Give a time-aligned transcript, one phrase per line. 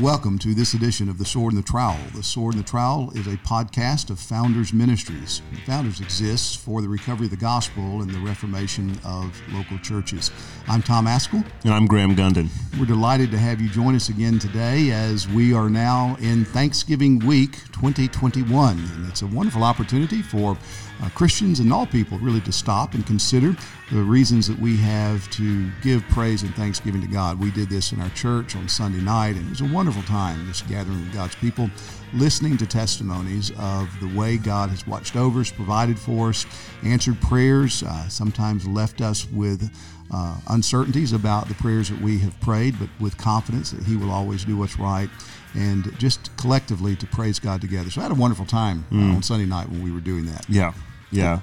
[0.00, 1.98] Welcome to this edition of The Sword and the Trowel.
[2.14, 5.42] The Sword and the Trowel is a podcast of Founders Ministries.
[5.66, 10.30] Founders exists for the recovery of the gospel and the reformation of local churches.
[10.66, 11.44] I'm Tom Ascol.
[11.64, 12.48] And I'm Graham Gunden.
[12.80, 17.18] We're delighted to have you join us again today as we are now in Thanksgiving
[17.26, 18.78] week 2021.
[18.78, 20.56] And it's a wonderful opportunity for
[21.02, 23.54] uh, Christians and all people really to stop and consider
[23.90, 27.38] the reasons that we have to give praise and thanksgiving to God.
[27.38, 30.46] We did this in our church on Sunday night, and it was a wonderful time
[30.46, 31.68] just gathering with God's people,
[32.14, 36.46] listening to testimonies of the way God has watched over us, provided for us,
[36.84, 39.74] answered prayers, uh, sometimes left us with
[40.12, 44.10] uh, uncertainties about the prayers that we have prayed, but with confidence that He will
[44.10, 45.10] always do what's right,
[45.54, 47.90] and just collectively to praise God together.
[47.90, 49.16] So I had a wonderful time mm.
[49.16, 50.48] on Sunday night when we were doing that.
[50.48, 50.74] Yeah,
[51.10, 51.40] yeah.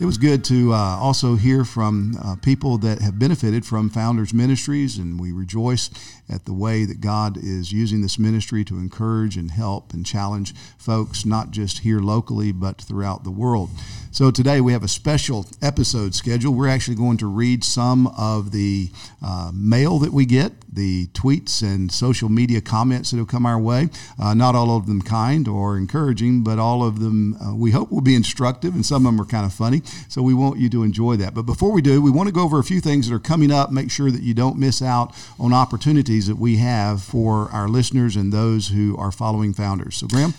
[0.00, 4.32] It was good to uh, also hear from uh, people that have benefited from Founders
[4.32, 5.90] Ministries, and we rejoice
[6.26, 10.54] at the way that God is using this ministry to encourage and help and challenge
[10.78, 13.68] folks, not just here locally, but throughout the world.
[14.12, 16.56] So today we have a special episode scheduled.
[16.56, 18.90] We're actually going to read some of the
[19.24, 23.58] uh, mail that we get, the tweets and social media comments that have come our
[23.58, 23.88] way.
[24.20, 27.92] Uh, not all of them kind or encouraging, but all of them uh, we hope
[27.92, 29.80] will be instructive, and some of them are kind of funny.
[30.08, 31.32] So we want you to enjoy that.
[31.32, 33.52] But before we do, we want to go over a few things that are coming
[33.52, 33.70] up.
[33.70, 38.16] Make sure that you don't miss out on opportunities that we have for our listeners
[38.16, 39.98] and those who are following founders.
[39.98, 40.34] So, Graham.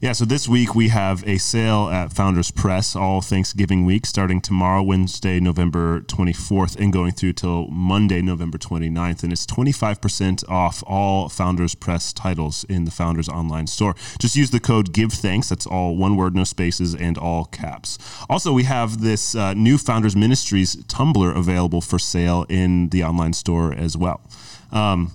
[0.00, 4.40] Yeah, so this week we have a sale at Founders Press all Thanksgiving week, starting
[4.40, 9.24] tomorrow, Wednesday, November 24th, and going through till Monday, November 29th.
[9.24, 13.96] And it's 25% off all Founders Press titles in the Founders online store.
[14.20, 15.48] Just use the code Give Thanks.
[15.48, 17.98] That's all one word, no spaces, and all caps.
[18.30, 23.32] Also, we have this uh, new Founders Ministries tumbler available for sale in the online
[23.32, 24.20] store as well.
[24.70, 25.10] Um,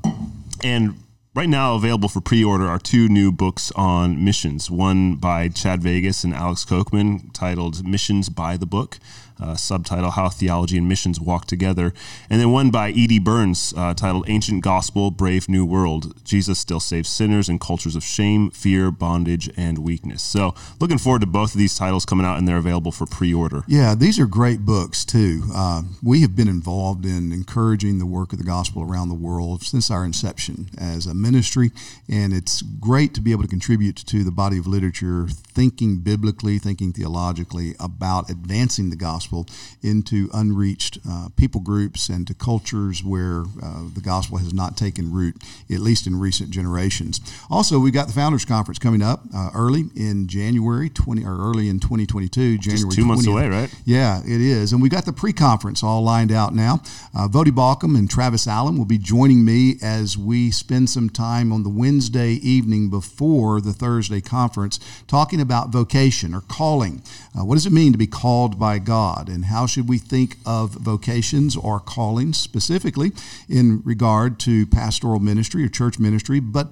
[0.62, 0.96] and
[1.36, 4.70] Right now, available for pre order are two new books on missions.
[4.70, 9.00] One by Chad Vegas and Alex Kocman titled Missions by the Book
[9.42, 11.94] uh, subtitle How Theology and Missions Walk Together,
[12.30, 13.20] and then one by E.D.
[13.20, 18.04] Burns uh, titled Ancient Gospel, Brave New World Jesus Still Saves Sinners in Cultures of
[18.04, 20.24] Shame, Fear, Bondage, and Weakness.
[20.24, 23.34] So, looking forward to both of these titles coming out, and they're available for pre
[23.34, 23.64] order.
[23.68, 25.44] Yeah, these are great books, too.
[25.54, 29.64] Uh, we have been involved in encouraging the work of the gospel around the world
[29.64, 31.72] since our inception as a ministry,
[32.10, 36.60] and it's great to be able to contribute to the body of literature, thinking biblically,
[36.60, 39.48] thinking theologically about advancing the gospel gospel
[39.82, 45.12] into unreached uh, people groups and to cultures where uh, the gospel has not taken
[45.12, 45.36] root,
[45.72, 47.22] at least in recent generations.
[47.50, 51.70] Also, we've got the Founders Conference coming up uh, early in January 20 or early
[51.70, 52.58] in 2022.
[52.58, 53.08] January Just two 20th.
[53.08, 53.74] months away, right?
[53.86, 56.82] Yeah, it is, and we got the pre-conference all lined out now.
[57.16, 61.54] Uh, Voddie Baucham and Travis Allen will be joining me as we spend some time
[61.54, 67.02] on the Wednesday evening before the Thursday conference talking about vocation or calling.
[67.38, 69.13] Uh, what does it mean to be called by God?
[69.14, 69.30] God?
[69.30, 73.12] And how should we think of vocations or callings specifically
[73.50, 76.70] in regard to pastoral ministry or church ministry, but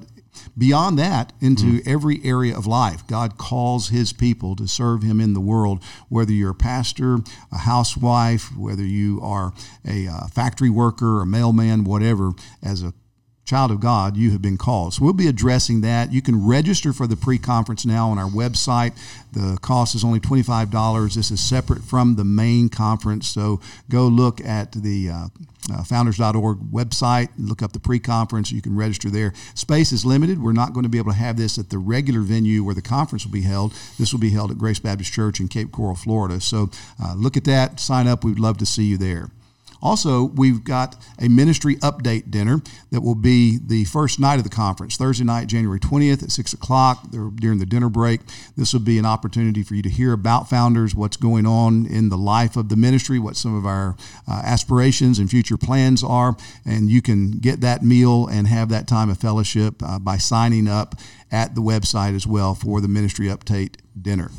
[0.57, 1.88] beyond that into mm.
[1.88, 3.06] every area of life.
[3.06, 7.19] God calls his people to serve him in the world, whether you're a pastor,
[7.52, 9.53] a housewife, whether you are
[9.85, 12.31] a uh, factory worker, a mailman, whatever,
[12.63, 12.94] as a
[13.46, 14.94] child of God, you have been called.
[14.94, 16.13] So we'll be addressing that.
[16.13, 18.94] You can register for the pre conference now on our website.
[19.34, 21.16] The cost is only $25.
[21.16, 23.28] This is separate from the main conference.
[23.28, 23.59] So
[23.90, 25.28] go look at the uh,
[25.72, 28.52] uh, founders.org website, look up the pre conference.
[28.52, 29.34] You can register there.
[29.53, 30.41] Space is limited.
[30.41, 32.81] We're not going to be able to have this at the regular venue where the
[32.81, 33.73] conference will be held.
[34.00, 36.41] This will be held at Grace Baptist Church in Cape Coral, Florida.
[36.41, 36.69] So
[37.03, 38.23] uh, look at that, sign up.
[38.23, 39.29] We'd love to see you there.
[39.81, 42.62] Also, we've got a ministry update dinner
[42.92, 46.53] that will be the first night of the conference, Thursday night, January 20th at 6
[46.53, 48.22] o'clock during the dinner break.
[48.56, 52.09] This will be an opportunity for you to hear about founders, what's going on in
[52.09, 53.96] the life of the ministry, what some of our
[54.28, 56.36] uh, aspirations and future plans are.
[56.66, 60.68] And you can get that meal and have that time of fellowship uh, by signing
[60.68, 60.96] up
[61.32, 64.29] at the website as well for the ministry update dinner.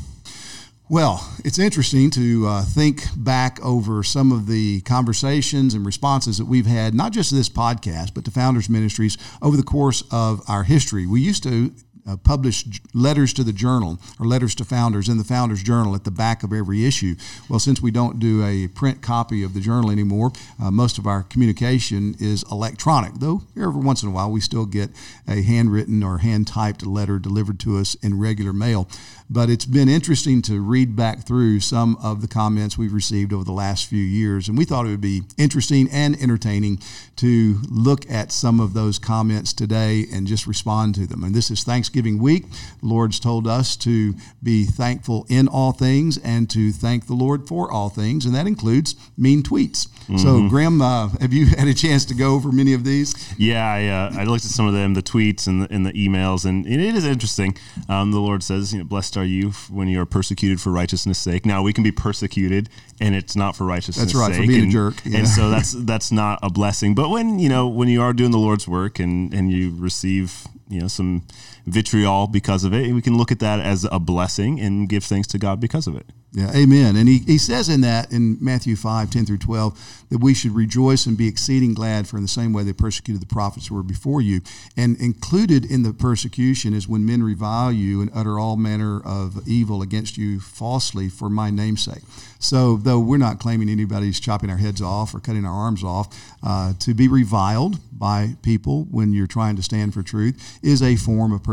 [0.93, 6.45] Well, it's interesting to uh, think back over some of the conversations and responses that
[6.45, 10.43] we've had, not just to this podcast, but to Founders Ministries over the course of
[10.47, 11.07] our history.
[11.07, 11.73] We used to
[12.07, 16.03] uh, publish letters to the journal or letters to founders in the founders journal at
[16.03, 17.15] the back of every issue.
[17.49, 21.07] Well, since we don't do a print copy of the journal anymore, uh, most of
[21.07, 23.15] our communication is electronic.
[23.15, 24.89] Though every once in a while we still get
[25.27, 28.87] a handwritten or hand typed letter delivered to us in regular mail.
[29.29, 33.43] But it's been interesting to read back through some of the comments we've received over
[33.43, 34.47] the last few years.
[34.47, 36.79] And we thought it would be interesting and entertaining
[37.15, 41.23] to look at some of those comments today and just respond to them.
[41.23, 42.49] And this is Thanksgiving week.
[42.79, 47.47] The Lord's told us to be thankful in all things and to thank the Lord
[47.47, 48.25] for all things.
[48.25, 49.87] And that includes mean tweets.
[50.03, 50.17] Mm-hmm.
[50.17, 53.13] So, Graham, uh, have you had a chance to go over many of these?
[53.37, 55.93] Yeah, I, uh, I looked at some of them, the tweets and the, and the
[55.93, 57.55] emails, and it is interesting.
[57.87, 61.19] Um, the Lord says, you know, blessed are you when you are persecuted for righteousness'
[61.19, 61.45] sake.
[61.45, 62.69] Now, we can be persecuted,
[62.99, 64.41] and it's not for righteousness' That's right, sake.
[64.41, 64.95] for being and, a jerk.
[65.05, 65.19] Yeah.
[65.19, 66.95] And so that's that's not a blessing.
[66.95, 70.47] But when you know when you are doing the Lord's work and and you receive
[70.69, 71.23] you know some
[71.65, 75.03] vitriol because of it, And we can look at that as a blessing and give
[75.03, 76.05] thanks to God because of it.
[76.33, 76.95] Yeah, amen.
[76.95, 80.55] And he, he says in that in Matthew 5, 10 through 12, that we should
[80.55, 83.75] rejoice and be exceeding glad, for in the same way they persecuted the prophets who
[83.75, 84.41] were before you.
[84.75, 89.47] And included in the persecution is when men revile you and utter all manner of
[89.47, 92.01] evil against you falsely for my namesake.
[92.39, 96.35] So, though we're not claiming anybody's chopping our heads off or cutting our arms off,
[96.41, 100.95] uh, to be reviled by people when you're trying to stand for truth is a
[100.95, 101.52] form of persecution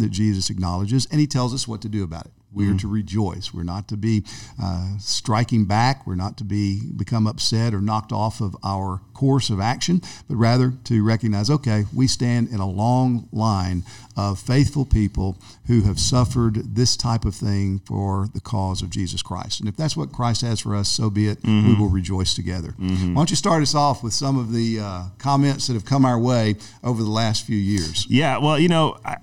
[0.00, 2.32] that Jesus acknowledges, and he tells us what to do about it.
[2.52, 2.78] We are mm-hmm.
[2.78, 3.54] to rejoice.
[3.54, 4.24] We're not to be
[4.60, 6.06] uh, striking back.
[6.06, 10.36] We're not to be become upset or knocked off of our course of action, but
[10.36, 13.84] rather to recognize, okay, we stand in a long line
[14.16, 15.36] of faithful people
[15.66, 19.60] who have suffered this type of thing for the cause of Jesus Christ.
[19.60, 21.42] And if that's what Christ has for us, so be it.
[21.42, 21.68] Mm-hmm.
[21.68, 22.74] We will rejoice together.
[22.78, 23.14] Mm-hmm.
[23.14, 26.04] Why don't you start us off with some of the uh, comments that have come
[26.04, 28.06] our way over the last few years?
[28.08, 29.16] Yeah, well, you know, I,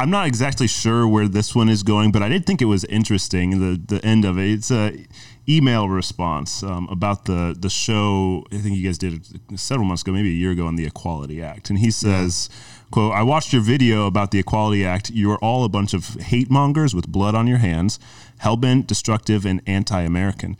[0.00, 2.84] I'm not exactly sure where this one is going, but I did think it was
[2.86, 3.60] interesting.
[3.60, 4.50] The the end of it.
[4.50, 5.04] It's a
[5.46, 8.46] email response um, about the the show.
[8.50, 10.86] I think you guys did it several months ago, maybe a year ago, on the
[10.86, 12.48] Equality Act, and he says.
[12.50, 12.56] Yeah.
[12.90, 15.10] "Quote: I watched your video about the Equality Act.
[15.10, 17.98] You are all a bunch of hate mongers with blood on your hands,
[18.42, 20.56] hellbent, destructive, and anti-American."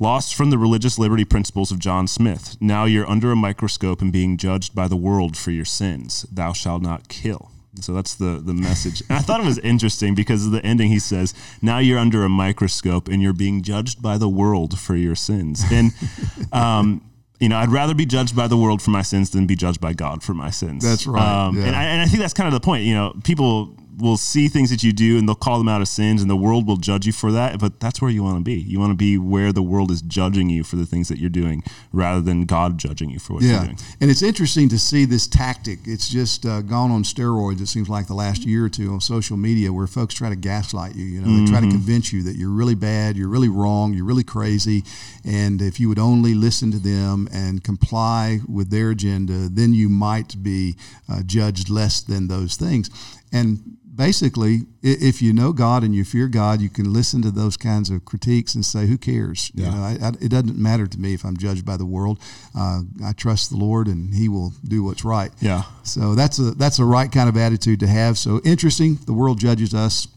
[0.00, 2.56] lost from the religious liberty principles of John Smith.
[2.60, 6.26] Now you're under a microscope and being judged by the world for your sins.
[6.32, 7.53] Thou shalt not kill.
[7.80, 9.02] So that's the the message.
[9.08, 12.24] And I thought it was interesting because of the ending he says, "Now you're under
[12.24, 15.92] a microscope and you're being judged by the world for your sins." And
[16.52, 17.10] um,
[17.40, 19.80] you know, I'd rather be judged by the world for my sins than be judged
[19.80, 20.84] by God for my sins.
[20.84, 21.20] That's right.
[21.20, 21.66] Um, yeah.
[21.66, 22.84] and, I, and I think that's kind of the point.
[22.84, 25.90] You know, people will see things that you do and they'll call them out as
[25.90, 28.42] sins and the world will judge you for that but that's where you want to
[28.42, 31.18] be you want to be where the world is judging you for the things that
[31.18, 31.62] you're doing
[31.92, 33.50] rather than god judging you for what yeah.
[33.50, 37.60] you're doing and it's interesting to see this tactic it's just uh, gone on steroids
[37.60, 40.36] it seems like the last year or two on social media where folks try to
[40.36, 41.44] gaslight you you know mm-hmm.
[41.44, 41.76] they try to mm-hmm.
[41.76, 44.82] convince you that you're really bad you're really wrong you're really crazy
[45.24, 49.88] and if you would only listen to them and comply with their agenda then you
[49.88, 50.74] might be
[51.08, 52.90] uh, judged less than those things
[53.32, 57.56] and basically, if you know God and you fear God, you can listen to those
[57.56, 59.66] kinds of critiques and say, "Who cares?" Yeah.
[59.66, 62.18] You know, I, I, it doesn't matter to me if I'm judged by the world.
[62.56, 65.30] Uh, I trust the Lord, and He will do what's right.
[65.40, 65.62] Yeah.
[65.82, 68.18] So that's a that's a right kind of attitude to have.
[68.18, 68.98] So interesting.
[69.06, 70.08] The world judges us.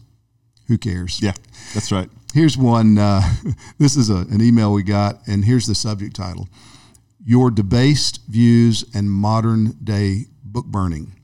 [0.66, 1.22] Who cares?
[1.22, 1.32] Yeah,
[1.72, 2.10] that's right.
[2.34, 2.98] Here's one.
[2.98, 3.22] Uh,
[3.78, 6.48] this is a, an email we got, and here's the subject title:
[7.24, 11.17] "Your debased views and modern day book burning."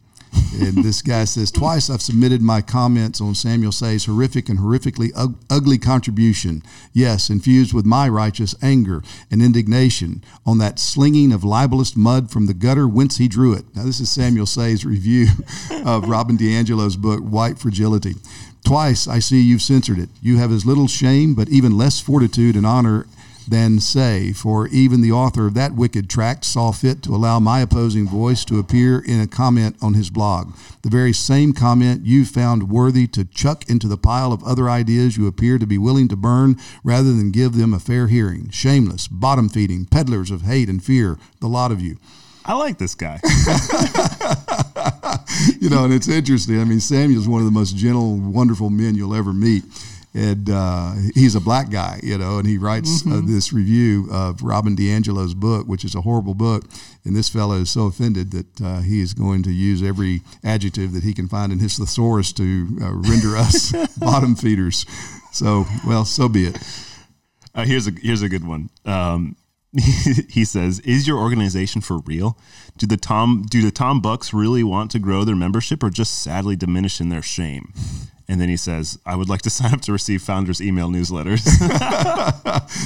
[0.61, 5.11] And this guy says, Twice I've submitted my comments on Samuel Sey's horrific and horrifically
[5.17, 6.63] ug- ugly contribution.
[6.93, 12.47] Yes, infused with my righteous anger and indignation on that slinging of libelous mud from
[12.47, 13.65] the gutter whence he drew it.
[13.75, 15.27] Now, this is Samuel Sey's review
[15.85, 18.15] of Robin DiAngelo's book, White Fragility.
[18.64, 20.09] Twice I see you've censored it.
[20.23, 23.07] You have as little shame, but even less fortitude and honor
[23.49, 27.61] than Sey, for even the author of that wicked tract saw fit to allow my
[27.61, 30.55] opposing voice to appear in a comment on his blog.
[30.83, 35.17] The very same comment you found worthy to chuck into the pile of other ideas
[35.17, 38.51] you appear to be willing to burn rather than give them a fair hearing.
[38.51, 41.99] Shameless, bottom feeding, peddlers of hate and fear, the lot of you.
[42.45, 43.21] I like this guy.
[45.61, 46.61] you know, and it's interesting.
[46.61, 49.65] I mean, Samuel's one of the most gentle, wonderful men you'll ever meet
[50.14, 53.18] and uh, he's a black guy, you know, and he writes uh, mm-hmm.
[53.18, 56.64] uh, this review of Robin DiAngelo's book, which is a horrible book.
[57.04, 60.92] And this fellow is so offended that uh, he is going to use every adjective
[60.92, 64.87] that he can find in his thesaurus to uh, render us bottom feeders.
[65.33, 66.59] So, well, so be it.
[67.52, 68.71] Uh, here's a here's a good one.
[68.85, 69.37] Um,
[70.30, 72.38] he says, "Is your organization for real?
[72.78, 76.23] Do the Tom do the Tom Bucks really want to grow their membership, or just
[76.23, 77.73] sadly diminish in their shame?"
[78.26, 81.45] And then he says, I would like to sign up to receive founders' email newsletters.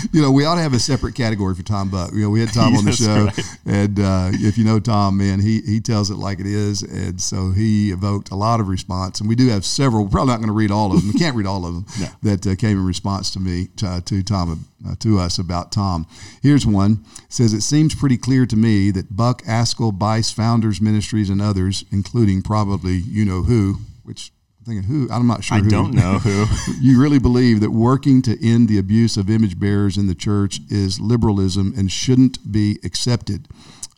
[0.12, 2.12] you know, we ought to have a separate category for Tom Buck.
[2.12, 3.56] You know, we had Tom on the show, right.
[3.66, 6.82] and uh, if you know Tom, man, he, he tells it like it is.
[6.82, 9.20] And so he evoked a lot of response.
[9.20, 11.12] And we do have several, we're probably not going to read all of them.
[11.12, 12.08] We can't read all of them no.
[12.22, 15.70] that uh, came in response to me, to, uh, to Tom, uh, to us about
[15.72, 16.06] Tom.
[16.42, 17.04] Here's one.
[17.24, 21.40] It says, It seems pretty clear to me that Buck, Ascol, Bice, Founders Ministries, and
[21.40, 24.32] others, including probably you know who, which
[24.68, 25.56] thinking who I'm not sure.
[25.56, 26.44] I who, don't know who.
[26.80, 30.60] you really believe that working to end the abuse of image bearers in the church
[30.70, 33.48] is liberalism and shouldn't be accepted.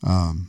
[0.02, 0.46] Um,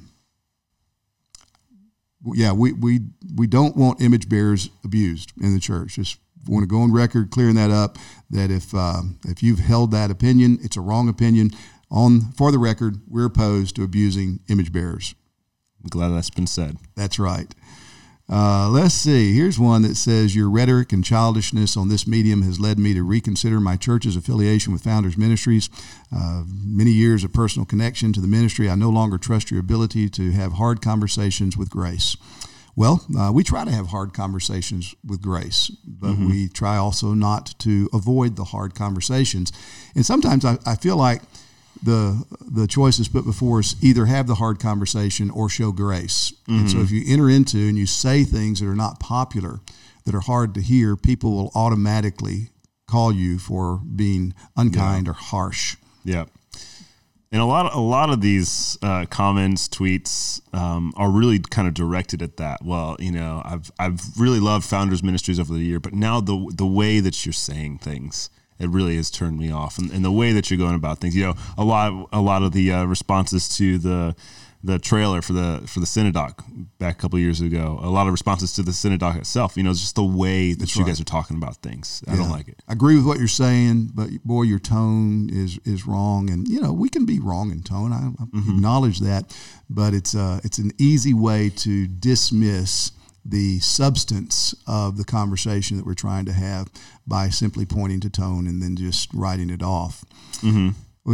[2.33, 2.99] yeah, we, we
[3.35, 5.95] we don't want image bearers abused in the church.
[5.95, 7.97] Just want to go on record clearing that up.
[8.29, 11.51] That if uh, if you've held that opinion, it's a wrong opinion.
[11.89, 15.15] On for the record, we're opposed to abusing image bearers.
[15.83, 16.77] I'm glad that's been said.
[16.95, 17.53] That's right.
[18.31, 19.33] Uh, let's see.
[19.33, 23.03] Here's one that says Your rhetoric and childishness on this medium has led me to
[23.03, 25.69] reconsider my church's affiliation with Founders Ministries.
[26.15, 30.07] Uh, many years of personal connection to the ministry, I no longer trust your ability
[30.11, 32.15] to have hard conversations with grace.
[32.73, 36.29] Well, uh, we try to have hard conversations with grace, but mm-hmm.
[36.29, 39.51] we try also not to avoid the hard conversations.
[39.93, 41.21] And sometimes I, I feel like
[41.83, 46.33] the the choices put before us either have the hard conversation or show grace.
[46.43, 46.59] Mm-hmm.
[46.59, 46.85] And so mm-hmm.
[46.85, 49.59] if you enter into and you say things that are not popular,
[50.05, 52.50] that are hard to hear, people will automatically
[52.88, 55.11] call you for being unkind yeah.
[55.11, 55.77] or harsh.
[56.03, 56.25] Yeah.
[57.33, 61.65] And a lot, of, a lot of these uh, comments, tweets um, are really kind
[61.65, 62.61] of directed at that.
[62.61, 66.51] Well, you know, I've I've really loved Founders Ministries over the year, but now the
[66.53, 68.29] the way that you're saying things,
[68.62, 69.77] it really has turned me off.
[69.77, 72.44] And, and, the way that you're going about things, you know, a lot a lot
[72.44, 74.15] of the uh, responses to the
[74.63, 76.44] the trailer for the for the Cinedoc
[76.77, 79.58] back a couple years ago, a lot of responses to the Cinedoc itself.
[79.58, 80.89] You know, it's just the way that That's you right.
[80.89, 82.03] guys are talking about things.
[82.08, 82.62] I don't like it.
[82.68, 86.30] I agree with what you're saying, but boy, your tone is is wrong.
[86.30, 87.91] And you know, we can be wrong in tone.
[87.91, 88.51] I, I mm-hmm.
[88.51, 89.36] acknowledge that,
[89.70, 92.91] but it's uh, it's an easy way to dismiss
[93.23, 96.69] the substance of the conversation that we're trying to have
[97.05, 100.03] by simply pointing to tone and then just writing it off.
[100.41, 100.69] Mm-hmm.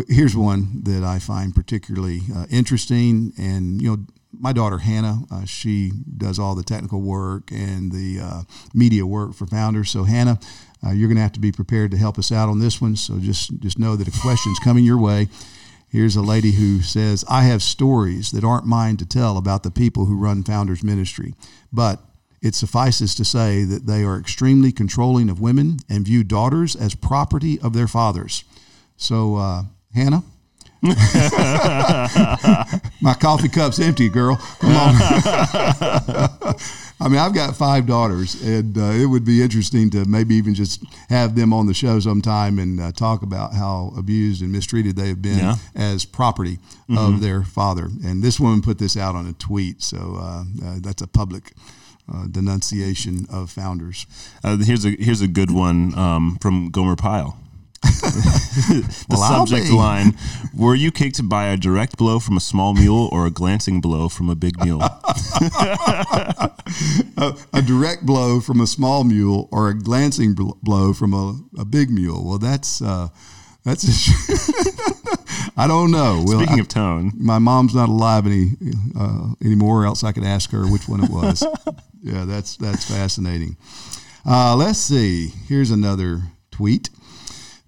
[0.09, 4.05] Here's one that I find particularly uh, interesting, and you know,
[4.39, 8.41] my daughter Hannah, uh, she does all the technical work and the uh,
[8.73, 9.89] media work for Founders.
[9.89, 10.39] So Hannah,
[10.85, 12.95] uh, you're going to have to be prepared to help us out on this one.
[12.95, 15.27] So just just know that a question's coming your way.
[15.89, 19.71] Here's a lady who says, I have stories that aren't mine to tell about the
[19.71, 21.33] people who run Founders Ministry,
[21.71, 22.01] but
[22.41, 26.93] it suffices to say that they are extremely controlling of women and view daughters as
[26.93, 28.43] property of their fathers.
[28.97, 29.63] So, uh,
[29.95, 30.23] Hannah,
[33.01, 34.35] my coffee cup's empty, girl.
[34.59, 34.95] Come on.
[36.99, 40.55] I mean, I've got five daughters, and uh, it would be interesting to maybe even
[40.55, 44.95] just have them on the show sometime and uh, talk about how abused and mistreated
[44.95, 45.55] they have been yeah.
[45.75, 46.97] as property mm-hmm.
[46.97, 47.89] of their father.
[48.03, 51.53] And this woman put this out on a tweet, so uh, uh that's a public.
[52.09, 54.07] Uh, denunciation of founders.
[54.41, 57.37] Uh, here's a here's a good one um, from Gomer Pyle.
[57.81, 60.17] The well, subject line
[60.55, 64.09] Were you kicked by a direct blow from a small mule or a glancing blow
[64.09, 64.81] from a big mule?
[64.81, 66.51] a,
[67.53, 71.89] a, direct blow from a small mule or a glancing blow from a, a big
[71.89, 72.23] mule.
[72.27, 72.81] Well, that's.
[72.81, 73.09] Uh,
[73.67, 73.83] that's
[75.57, 76.23] I don't know.
[76.25, 78.51] Well, Speaking I, of tone, my mom's not alive any
[78.97, 79.85] uh, anymore.
[79.85, 81.45] Else I could ask her which one it was.
[82.01, 83.57] yeah, that's that's fascinating.
[84.25, 85.33] Uh, let's see.
[85.47, 86.89] Here's another tweet.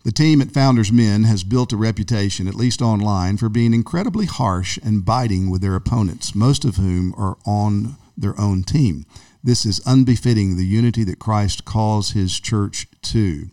[0.03, 4.25] The team at Founders Min has built a reputation, at least online, for being incredibly
[4.25, 9.05] harsh and biting with their opponents, most of whom are on their own team.
[9.43, 13.49] This is unbefitting the unity that Christ calls his church to.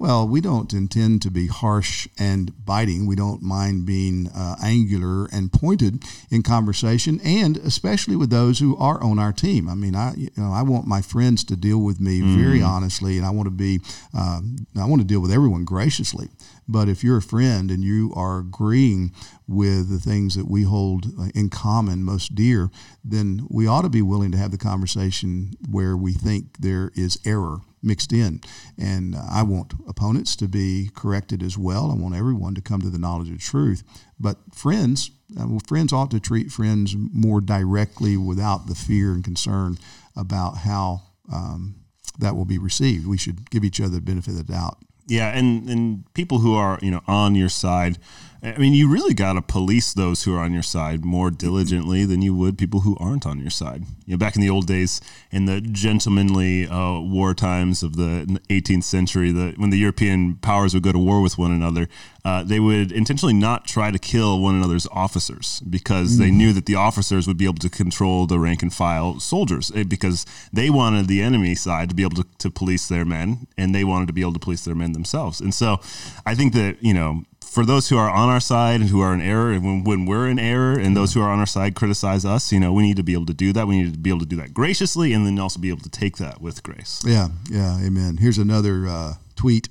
[0.00, 3.06] Well, we don't intend to be harsh and biting.
[3.06, 8.76] We don't mind being uh, angular and pointed in conversation, and especially with those who
[8.76, 9.68] are on our team.
[9.68, 12.36] I mean, I you know I want my friends to deal with me mm.
[12.36, 13.80] very honestly, and I want to be
[14.16, 16.28] um, I want to deal with everyone graciously.
[16.68, 19.12] But if you're a friend and you are agreeing
[19.48, 22.70] with the things that we hold uh, in common most dear,
[23.02, 27.18] then we ought to be willing to have the conversation where we think there is
[27.24, 28.40] error mixed in.
[28.76, 31.90] And I want opponents to be corrected as well.
[31.90, 33.82] I want everyone to come to the knowledge of truth.
[34.18, 39.22] But friends, uh, well, friends ought to treat friends more directly without the fear and
[39.22, 39.78] concern
[40.16, 41.76] about how um,
[42.18, 43.06] that will be received.
[43.06, 44.78] We should give each other the benefit of the doubt.
[45.06, 47.98] Yeah, and and people who are you know on your side,
[48.40, 52.04] I mean, you really got to police those who are on your side more diligently
[52.04, 53.82] than you would people who aren't on your side.
[54.06, 55.00] You know, back in the old days,
[55.32, 60.72] in the gentlemanly uh, war times of the 18th century, the, when the European powers
[60.72, 61.88] would go to war with one another,
[62.28, 66.18] uh, they would intentionally not try to kill one another's officers because mm.
[66.18, 69.72] they knew that the officers would be able to control the rank and file soldiers
[69.74, 73.46] eh, because they wanted the enemy side to be able to, to police their men
[73.56, 75.40] and they wanted to be able to police their men themselves.
[75.40, 75.80] And so
[76.26, 79.14] I think that, you know, for those who are on our side and who are
[79.14, 81.74] in error, and when, when we're in error, and those who are on our side
[81.74, 83.66] criticize us, you know, we need to be able to do that.
[83.66, 85.88] We need to be able to do that graciously, and then also be able to
[85.88, 87.02] take that with grace.
[87.06, 88.18] Yeah, yeah, amen.
[88.18, 89.70] Here's another uh, tweet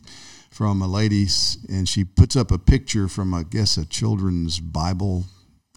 [0.58, 1.28] from a lady,
[1.70, 5.26] and she puts up a picture from, I guess, a children's Bible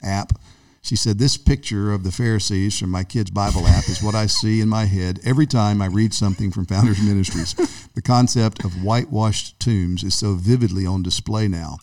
[0.02, 0.32] app.
[0.80, 4.25] She said, This picture of the Pharisees from my kid's Bible app is what I
[4.25, 7.54] see in my head every time I read something from Founders Ministries.
[7.94, 11.76] The concept of whitewashed tombs is so vividly on display now.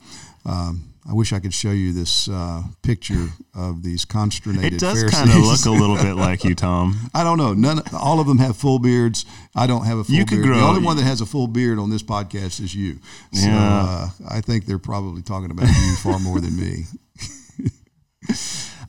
[0.44, 4.74] Um, I wish I could show you this uh, picture of these consternated.
[4.78, 7.10] It does kind of look a little bit like you, Tom.
[7.14, 7.54] I don't know.
[7.54, 7.82] None.
[7.94, 9.26] All of them have full beards.
[9.56, 10.42] I don't have a full you beard.
[10.42, 10.58] Could grow.
[10.58, 13.00] The only one that has a full beard on this podcast is you.
[13.32, 13.86] So yeah.
[13.88, 16.84] uh, I think they're probably talking about you far more than me.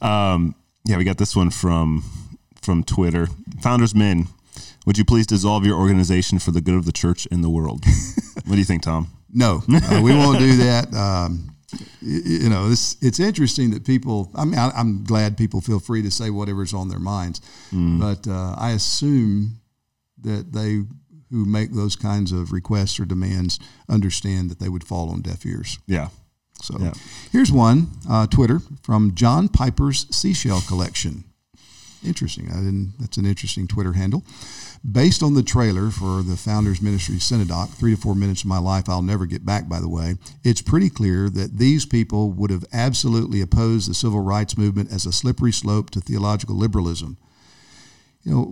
[0.02, 2.02] um, yeah, we got this one from
[2.60, 3.28] from Twitter.
[3.62, 4.26] Founders Min,
[4.86, 7.84] would you please dissolve your organization for the good of the church and the world?
[8.44, 9.08] what do you think, Tom?
[9.32, 10.92] No, uh, we won't do that.
[10.92, 11.54] Um,
[12.00, 14.30] you know, it's it's interesting that people.
[14.34, 18.00] I mean, I, am glad people feel free to say whatever's on their minds, mm.
[18.00, 19.60] but uh, I assume
[20.22, 20.84] that they
[21.30, 23.58] who make those kinds of requests or demands
[23.88, 25.78] understand that they would fall on deaf ears.
[25.86, 26.08] Yeah.
[26.62, 26.92] So yeah.
[27.30, 31.24] here's one uh, Twitter from John Piper's Seashell Collection.
[32.04, 32.48] Interesting.
[32.50, 32.94] I didn't.
[32.98, 34.24] That's an interesting Twitter handle.
[34.90, 38.58] Based on the trailer for the Founders Ministry Cinedoc, three to four minutes of my
[38.58, 42.50] life I'll never get back, by the way, it's pretty clear that these people would
[42.50, 47.16] have absolutely opposed the civil rights movement as a slippery slope to theological liberalism.
[48.24, 48.46] You know,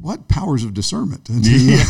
[0.00, 1.28] what powers of discernment?
[1.30, 1.84] yeah.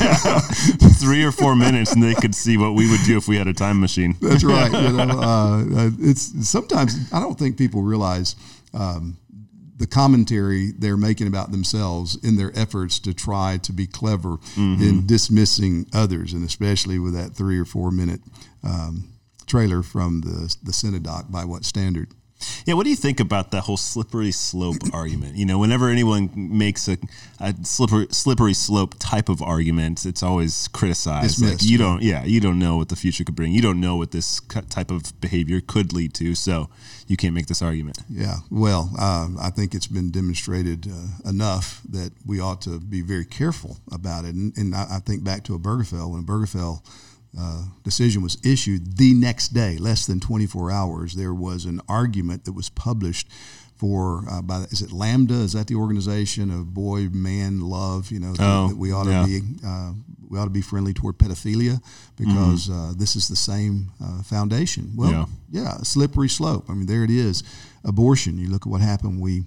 [1.00, 3.48] Three or four minutes, and they could see what we would do if we had
[3.48, 4.16] a time machine.
[4.20, 4.70] That's right.
[4.70, 5.64] You know, uh,
[5.98, 8.36] it's sometimes I don't think people realize
[8.74, 9.16] um,
[9.76, 14.82] the commentary they're making about themselves in their efforts to try to be clever mm-hmm.
[14.82, 18.20] in dismissing others, and especially with that three or four minute
[18.62, 19.08] um,
[19.46, 22.08] trailer from the the Cinedoc by what standard?
[22.66, 25.36] Yeah, what do you think about that whole slippery slope argument?
[25.36, 26.98] You know, whenever anyone makes a,
[27.40, 31.38] a, slippery slippery slope type of argument, it's always criticized.
[31.38, 31.84] Dismissed, like you yeah.
[31.84, 33.52] don't, yeah, you don't know what the future could bring.
[33.52, 34.40] You don't know what this
[34.70, 36.68] type of behavior could lead to, so
[37.06, 37.98] you can't make this argument.
[38.08, 43.02] Yeah, well, uh, I think it's been demonstrated uh, enough that we ought to be
[43.02, 44.34] very careful about it.
[44.34, 46.82] And, and I, I think back to a Obergefell when a Obergefell
[47.38, 52.44] uh, decision was issued, the next day, less than 24 hours, there was an argument
[52.44, 53.28] that was published
[53.82, 55.34] for uh, by is it Lambda?
[55.34, 58.12] Is that the organization of boy man love?
[58.12, 59.92] You know oh, that we ought to be uh,
[60.30, 61.82] we ought to be friendly toward pedophilia
[62.16, 62.90] because mm-hmm.
[62.90, 64.92] Uh, this is the same uh, foundation.
[64.94, 65.26] Well, yeah.
[65.50, 66.66] yeah, slippery slope.
[66.68, 67.42] I mean, there it is.
[67.84, 68.38] Abortion.
[68.38, 69.20] You look at what happened.
[69.20, 69.42] We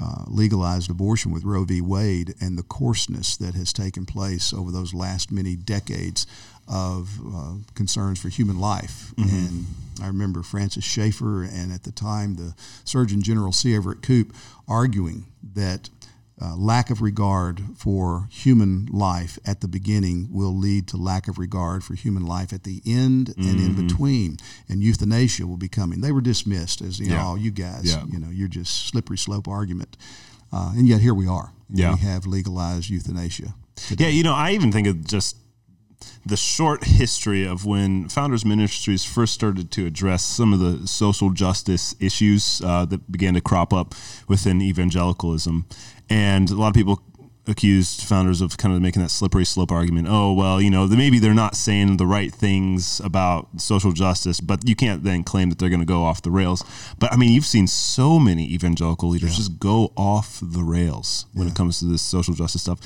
[0.00, 1.80] uh, legalized abortion with Roe v.
[1.80, 6.26] Wade and the coarseness that has taken place over those last many decades
[6.70, 9.12] of uh, concerns for human life.
[9.16, 9.36] Mm-hmm.
[9.36, 9.66] And
[10.02, 12.54] I remember Francis Schaeffer and at the time the
[12.84, 13.74] Surgeon General C.
[13.74, 14.34] Everett Koop
[14.68, 15.90] arguing that
[16.42, 21.38] uh, lack of regard for human life at the beginning will lead to lack of
[21.38, 23.42] regard for human life at the end mm-hmm.
[23.42, 23.86] and in mm-hmm.
[23.86, 26.00] between, and euthanasia will be coming.
[26.00, 28.04] They were dismissed as you know, oh, you guys, yeah.
[28.10, 29.98] you know, you're just slippery slope argument,
[30.50, 31.52] uh, and yet here we are.
[31.68, 31.92] Yeah.
[31.92, 33.54] We have legalized euthanasia.
[33.76, 34.04] Today.
[34.04, 35.36] Yeah, you know, I even think of just
[36.24, 41.30] the short history of when Founders Ministries first started to address some of the social
[41.30, 43.94] justice issues uh, that began to crop up
[44.28, 45.66] within evangelicalism.
[46.08, 47.02] And a lot of people
[47.46, 50.06] accused founders of kind of making that slippery slope argument.
[50.08, 54.66] Oh, well, you know, maybe they're not saying the right things about social justice, but
[54.68, 56.64] you can't then claim that they're going to go off the rails.
[56.98, 59.36] But I mean, you've seen so many evangelical leaders yeah.
[59.36, 61.52] just go off the rails when yeah.
[61.52, 62.78] it comes to this social justice stuff.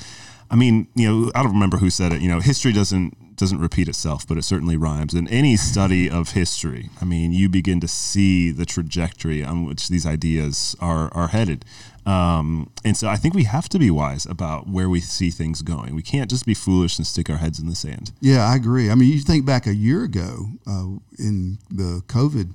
[0.49, 2.21] I mean, you know, I don't remember who said it.
[2.21, 5.13] You know, history doesn't doesn't repeat itself, but it certainly rhymes.
[5.13, 9.89] In any study of history, I mean, you begin to see the trajectory on which
[9.89, 11.65] these ideas are are headed.
[12.05, 15.63] Um, and so I think we have to be wise about where we see things
[15.63, 15.95] going.
[15.95, 18.11] We can't just be foolish and stick our heads in the sand.
[18.21, 18.91] Yeah, I agree.
[18.91, 20.85] I mean, you think back a year ago uh,
[21.17, 22.53] in the COVID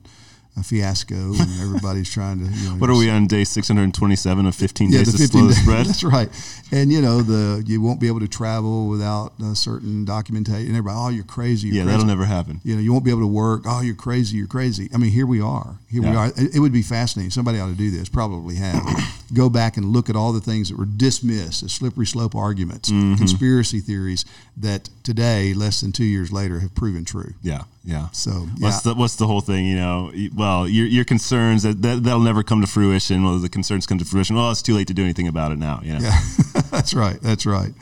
[0.61, 2.44] a fiasco, and everybody's trying to.
[2.44, 5.29] You know, What are we on day 627 of 15 yeah, days the to 15
[5.40, 5.62] slow the days.
[5.62, 5.87] spread?
[5.87, 6.29] That's right.
[6.73, 10.68] And you know the you won't be able to travel without a certain documentation.
[10.68, 11.68] And everybody, oh, you're crazy.
[11.68, 11.90] You're Yeah, crazy.
[11.96, 12.61] that'll never happen.
[12.64, 13.62] You know, you won't be able to work.
[13.66, 14.37] Oh, you're crazy.
[14.37, 14.88] You're crazy.
[14.94, 15.79] I mean, here we are.
[15.90, 16.29] Here we are.
[16.37, 17.31] It, it would be fascinating.
[17.31, 18.09] Somebody ought to do this.
[18.09, 18.83] Probably have.
[19.35, 22.90] Go back and look at all the things that were dismissed as slippery slope arguments,
[22.90, 23.14] Mm-hmm.
[23.16, 24.25] conspiracy theories
[24.57, 27.35] that today, less than two years later, have proven true.
[27.42, 28.09] Yeah, yeah.
[28.12, 29.66] So, What's the what's the whole thing?
[29.66, 33.25] You know, Y- well, your your concerns that, that that'll never come to fruition.
[33.25, 34.35] Well, the concerns come to fruition.
[34.35, 35.81] Well, it's too late to do anything about it now.
[35.83, 36.01] You know.
[36.01, 36.21] Yeah,
[36.71, 37.21] that's right.
[37.21, 37.73] That's right.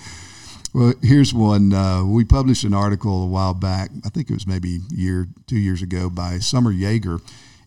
[0.75, 1.73] Well, here's one.
[1.73, 3.91] Uh, we published an article a while back.
[4.05, 7.21] I think it was maybe year, two years ago, by Summer Jaeger,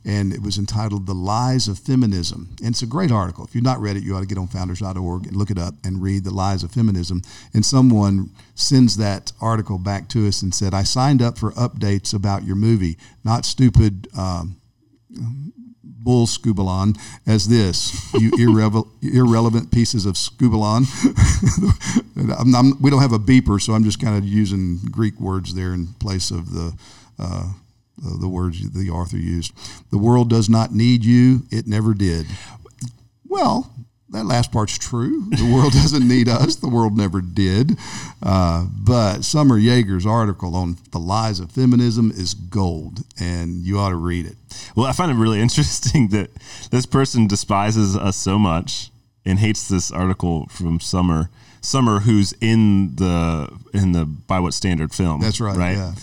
[0.06, 3.44] and it was entitled "The Lies of Feminism." And it's a great article.
[3.44, 5.74] If you've not read it, you ought to get on Founders.org and look it up
[5.84, 7.24] and read "The Lies of Feminism."
[7.56, 12.14] And someone sends that article back to us and said, "I signed up for updates
[12.14, 14.58] about your movie, not stupid." Um,
[16.04, 16.97] bull skubalon
[17.28, 20.86] as this, you irrevel- irrelevant pieces of skubalon.
[22.39, 25.54] I'm, I'm, we don't have a beeper, so I'm just kind of using Greek words
[25.54, 26.74] there in place of the
[27.19, 27.54] uh,
[28.19, 29.54] the words the author used.
[29.91, 32.26] The world does not need you; it never did.
[33.28, 33.71] Well,
[34.12, 35.26] that last part's true.
[35.30, 36.58] The world doesn't need us.
[36.58, 37.78] The world never did.
[38.21, 43.89] Uh, but Summer Jaeger's article on the lies of feminism is gold, and you ought
[43.89, 44.36] to read it.
[44.76, 46.30] Well, I find it really interesting that
[46.71, 48.91] this person despises us so much
[49.26, 51.30] and hates this article from Summer.
[51.62, 55.21] Summer, who's in the in the by what standard film?
[55.21, 55.78] That's right, Right.
[55.78, 55.93] yeah.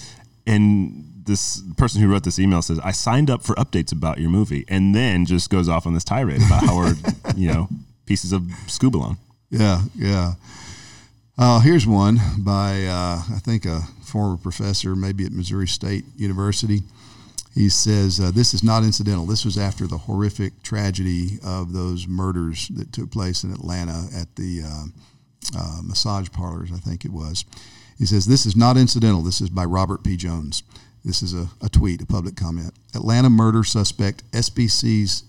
[0.47, 4.31] And this person who wrote this email says, "I signed up for updates about your
[4.31, 6.95] movie," and then just goes off on this tirade about how we're
[7.37, 7.69] you know
[8.09, 9.19] pieces of skubalon.
[9.51, 10.33] Yeah, yeah.
[11.37, 16.81] Uh, here's one by uh, I think a former professor, maybe at Missouri State University.
[17.55, 19.27] He says uh, this is not incidental.
[19.27, 24.35] This was after the horrific tragedy of those murders that took place in Atlanta at
[24.37, 24.85] the uh,
[25.57, 27.45] uh, massage parlors, I think it was.
[27.99, 29.23] He says this is not incidental.
[29.23, 30.17] This is by Robert P.
[30.17, 30.63] Jones.
[31.05, 32.73] This is a, a tweet, a public comment.
[32.95, 35.25] Atlanta murder suspect SBC's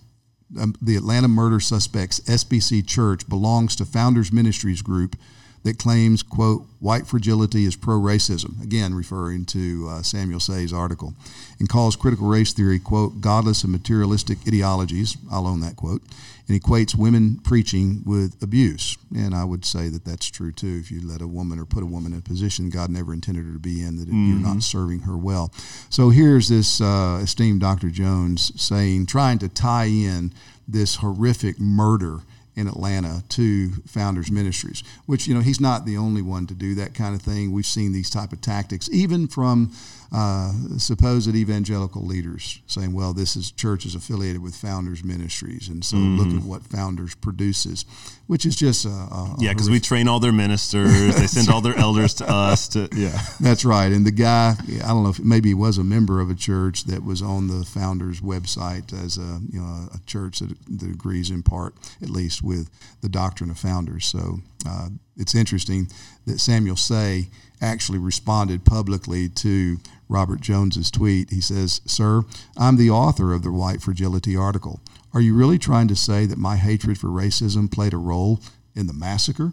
[0.57, 5.15] um, the Atlanta murder suspect's SBC church belongs to Founders Ministries group
[5.63, 11.13] that claims, quote, white fragility is pro racism, again referring to uh, Samuel Sey's article,
[11.59, 15.17] and calls critical race theory, quote, godless and materialistic ideologies.
[15.31, 16.01] I'll own that quote,
[16.47, 18.97] and equates women preaching with abuse.
[19.15, 20.79] And I would say that that's true too.
[20.79, 23.45] If you let a woman or put a woman in a position God never intended
[23.45, 25.51] her to be in, that you're not serving her well.
[25.89, 27.89] So here's this uh, esteemed Dr.
[27.89, 30.33] Jones saying, trying to tie in
[30.67, 32.19] this horrific murder
[32.59, 36.75] in Atlanta to Founders Ministries, which you know he's not the only one to do
[36.75, 37.51] that kind of thing.
[37.51, 39.71] We've seen these type of tactics even from
[40.11, 45.85] uh, supposed evangelical leaders saying, "Well, this is church is affiliated with Founders Ministries, and
[45.85, 47.85] so look at what Founders produces,"
[48.25, 51.15] which is just a, a Yeah, because we train all their ministers.
[51.15, 52.69] they send all their elders to us.
[52.69, 53.21] To yeah.
[53.39, 53.91] That's right.
[53.91, 56.85] And the guy, I don't know if maybe he was a member of a church
[56.85, 61.29] that was on the founder's website as a you know a church that, that agrees
[61.29, 62.69] in part, at least, with
[63.01, 64.05] the doctrine of founders.
[64.05, 65.87] So uh, it's interesting
[66.25, 67.29] that Samuel Sey
[67.61, 69.77] actually responded publicly to
[70.09, 71.29] Robert Jones's tweet.
[71.29, 72.23] He says, "Sir,
[72.57, 74.81] I'm the author of the White Fragility article.
[75.13, 78.41] Are you really trying to say that my hatred for racism played a role?"
[78.75, 79.51] In the massacre,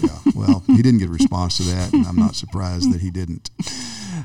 [0.00, 0.18] yeah.
[0.34, 3.50] Well, he didn't get a response to that, and I'm not surprised that he didn't.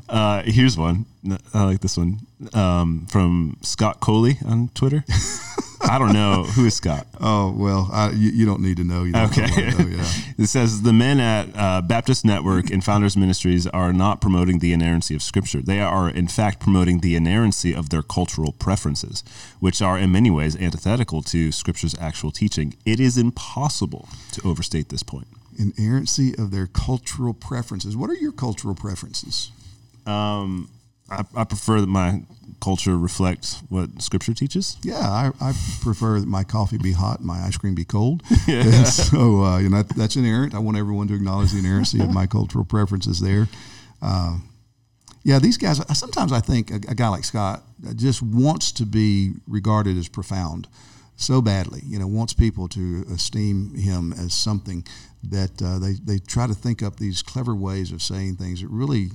[0.08, 1.06] Uh, here's one.
[1.54, 2.20] I like this one
[2.54, 5.04] um, from Scott Coley on Twitter.
[5.90, 7.08] I don't know who is Scott.
[7.22, 9.04] Oh well, I, you, you don't need to know.
[9.04, 9.48] You don't Okay.
[9.48, 10.12] to know, yeah.
[10.38, 14.74] It says the men at uh, Baptist Network and Founders Ministries are not promoting the
[14.74, 15.62] inerrancy of Scripture.
[15.62, 19.24] They are, in fact, promoting the inerrancy of their cultural preferences,
[19.60, 22.76] which are in many ways antithetical to Scripture's actual teaching.
[22.86, 25.28] It is impossible to overstate this point.
[25.58, 27.96] Inerrancy of their cultural preferences.
[27.96, 29.52] What are your cultural preferences?
[30.06, 30.70] Um,
[31.10, 32.24] I, I prefer that my
[32.62, 34.78] culture reflects what Scripture teaches.
[34.82, 38.24] Yeah, I, I prefer that my coffee be hot and my ice cream be cold.
[38.48, 40.56] And so, uh, you know, that, that's inerrant.
[40.56, 43.48] I want everyone to acknowledge the inerrancy of my cultural preferences there.
[44.02, 44.40] Uh,
[45.24, 47.64] yeah, these guys, sometimes I think a, a guy like Scott
[47.96, 50.68] just wants to be regarded as profound
[51.18, 54.86] so badly, you know, wants people to esteem him as something
[55.24, 58.68] that uh, they, they try to think up these clever ways of saying things that
[58.68, 59.10] really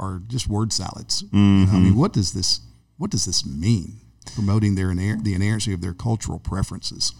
[0.00, 1.22] are just word salads.
[1.22, 1.98] You know, I mean, mm-hmm.
[1.98, 2.60] what does this
[2.98, 4.00] what does this mean?
[4.34, 7.12] Promoting their iner- the inerrancy of their cultural preferences.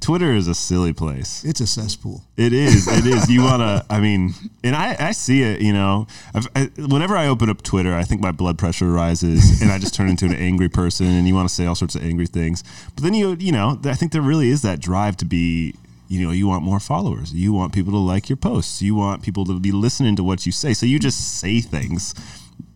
[0.00, 1.44] Twitter is a silly place.
[1.44, 2.24] It's a cesspool.
[2.36, 2.88] It is.
[2.88, 3.30] It is.
[3.30, 6.06] You want to, I mean, and I, I see it, you know.
[6.34, 9.94] I, whenever I open up Twitter, I think my blood pressure rises and I just
[9.94, 12.64] turn into an angry person and you want to say all sorts of angry things.
[12.94, 15.74] But then you, you know, I think there really is that drive to be,
[16.08, 17.32] you know, you want more followers.
[17.32, 18.82] You want people to like your posts.
[18.82, 20.74] You want people to be listening to what you say.
[20.74, 22.14] So you just say things,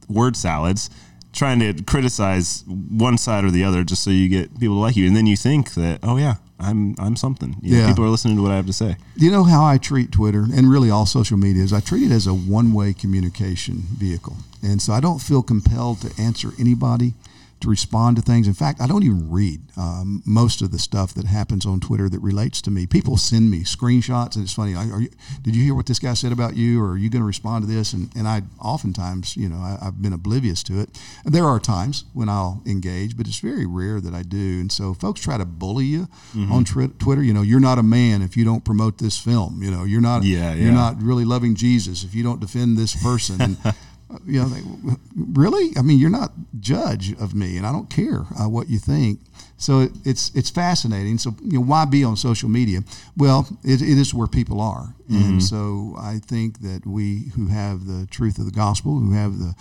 [0.09, 0.91] word salads
[1.33, 4.97] trying to criticize one side or the other just so you get people to like
[4.97, 7.57] you and then you think that oh yeah I'm I'm something.
[7.63, 7.89] You know, yeah.
[7.89, 8.97] people are listening to what I have to say.
[9.17, 12.11] You know how I treat Twitter and really all social media is I treat it
[12.11, 14.37] as a one-way communication vehicle.
[14.63, 17.15] And so I don't feel compelled to answer anybody
[17.61, 18.47] to respond to things.
[18.47, 22.09] In fact, I don't even read um, most of the stuff that happens on Twitter
[22.09, 22.87] that relates to me.
[22.87, 24.73] People send me screenshots, and it's funny.
[24.73, 25.09] You,
[25.43, 27.67] did you hear what this guy said about you, or are you going to respond
[27.67, 27.93] to this?
[27.93, 30.99] And, and I oftentimes, you know, I, have been oblivious to it.
[31.25, 34.61] And there are times when I'll engage, but it's very rare that I do.
[34.61, 36.53] And so folks try to bully you mm-hmm.
[36.53, 37.23] on tri- Twitter.
[37.23, 39.63] You know, you're not a man if you don't promote this film.
[39.63, 40.23] You know, you're not.
[40.23, 40.65] Yeah, yeah.
[40.65, 43.41] You're not really loving Jesus if you don't defend this person.
[43.41, 43.59] And
[44.27, 45.77] you know, really?
[45.77, 49.21] I mean, you're not judge of me, and I don't care uh, what you think.
[49.59, 51.19] So it, it's it's fascinating.
[51.19, 52.81] So you know, why be on social media?
[53.17, 55.23] Well, it, it is where people are, mm-hmm.
[55.23, 59.39] and so I think that we who have the truth of the gospel, who have
[59.39, 59.55] the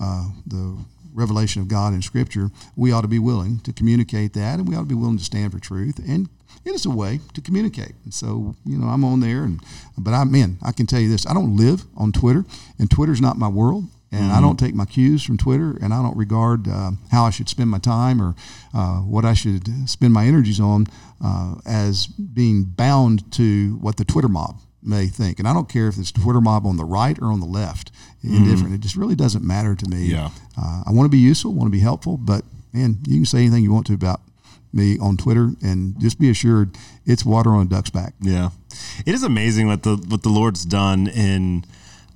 [0.00, 0.76] uh, the
[1.14, 4.74] revelation of God in Scripture, we ought to be willing to communicate that, and we
[4.74, 6.28] ought to be willing to stand for truth and
[6.64, 7.92] it is a way to communicate.
[8.04, 9.60] And so, you know, I'm on there, and
[9.98, 12.44] but I, man, I can tell you this: I don't live on Twitter,
[12.78, 14.38] and Twitter's not my world and mm-hmm.
[14.38, 17.48] I don't take my cues from Twitter, and I don't regard uh, how I should
[17.48, 18.36] spend my time or
[18.72, 20.86] uh, what I should spend my energies on
[21.22, 25.40] uh, as being bound to what the Twitter mob may think.
[25.40, 27.90] And I don't care if it's Twitter mob on the right or on the left.
[28.24, 28.36] Mm-hmm.
[28.36, 28.74] Indifferent.
[28.74, 30.06] It just really doesn't matter to me.
[30.06, 30.30] Yeah.
[30.56, 33.38] Uh, I want to be useful, want to be helpful, but man, you can say
[33.38, 34.20] anything you want to about
[34.72, 38.14] me on Twitter, and just be assured it's water on a duck's back.
[38.20, 38.50] Yeah,
[39.06, 41.64] it is amazing what the what the Lord's done in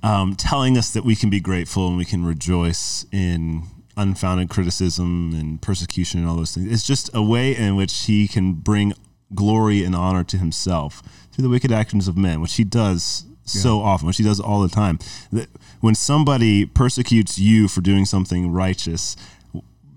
[0.03, 3.63] um, telling us that we can be grateful and we can rejoice in
[3.97, 6.71] unfounded criticism and persecution and all those things.
[6.71, 8.93] It's just a way in which he can bring
[9.35, 13.61] glory and honor to himself through the wicked actions of men, which he does yeah.
[13.61, 14.99] so often, which he does all the time.
[15.31, 15.49] That
[15.81, 19.15] when somebody persecutes you for doing something righteous,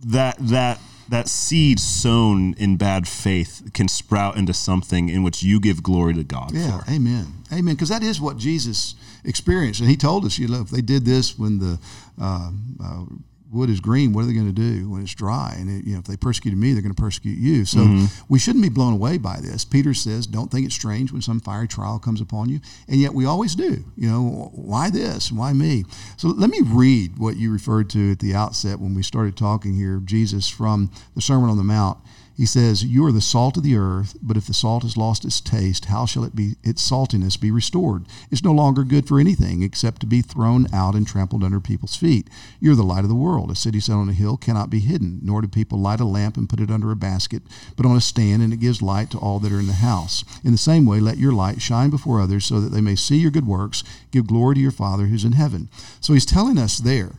[0.05, 5.61] that that that seed sown in bad faith can sprout into something in which you
[5.61, 6.91] give glory to God yeah, for.
[6.91, 7.27] Amen.
[7.53, 7.75] Amen.
[7.75, 9.81] Because that is what Jesus experienced.
[9.81, 11.79] And he told us, you know, if they did this when the
[12.21, 12.51] uh,
[12.83, 13.05] uh,
[13.53, 15.55] wood is green, what are they going to do when it's dry?
[15.59, 17.65] And it, you know, if they persecuted me, they're going to persecute you.
[17.65, 18.07] So mm-hmm.
[18.29, 19.65] we shouldn't be blown away by this.
[19.65, 23.13] Peter says, "Don't think it's strange when some fiery trial comes upon you," and yet
[23.13, 23.85] we always do.
[23.97, 25.31] You know, why this?
[25.31, 25.85] Why me?
[26.17, 29.75] So let me read what you referred to at the outset when we started talking
[29.75, 30.01] here.
[30.05, 31.99] Jesus from the Sermon on the Mount.
[32.43, 35.25] He says, You are the salt of the earth, but if the salt has lost
[35.25, 38.05] its taste, how shall it be its saltiness be restored?
[38.33, 41.95] It's no longer good for anything except to be thrown out and trampled under people's
[41.95, 42.29] feet.
[42.59, 43.53] You're the light of the world.
[43.53, 46.37] A city set on a hill cannot be hidden, nor do people light a lamp
[46.37, 47.45] and put it under a basket,
[47.77, 50.25] but on a stand, and it gives light to all that are in the house.
[50.43, 53.19] In the same way, let your light shine before others so that they may see
[53.19, 55.69] your good works, give glory to your Father who's in heaven.
[56.01, 57.13] So he's telling us there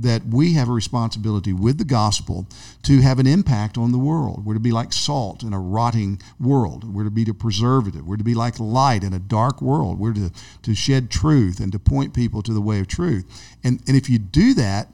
[0.00, 2.46] that we have a responsibility with the gospel
[2.84, 4.44] to have an impact on the world.
[4.44, 6.94] We're to be like salt in a rotting world.
[6.94, 8.06] We're to be the preservative.
[8.06, 9.98] We're to be like light in a dark world.
[9.98, 10.30] We're to,
[10.62, 13.24] to shed truth and to point people to the way of truth.
[13.64, 14.88] And, and if you do that,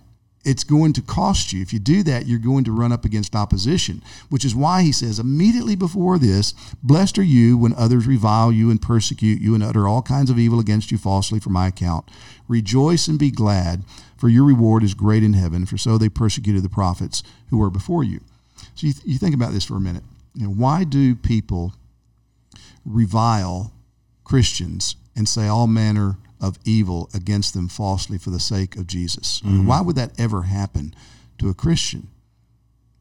[0.45, 1.62] it's going to cost you.
[1.62, 4.93] If you do that, you're going to run up against opposition, which is why he
[4.93, 9.62] says immediately before this, Blessed are you when others revile you and persecute you and
[9.62, 12.11] utter all kinds of evil against you falsely for my account.
[12.47, 13.85] Rejoice and be glad,
[14.24, 17.68] for your reward is great in heaven, for so they persecuted the prophets who were
[17.68, 18.22] before you.
[18.74, 20.02] So you, th- you think about this for a minute.
[20.34, 21.74] You know, why do people
[22.87, 23.74] revile
[24.24, 29.42] Christians and say all manner of evil against them falsely for the sake of Jesus.
[29.42, 29.66] Mm-hmm.
[29.66, 30.94] Why would that ever happen
[31.37, 32.08] to a Christian?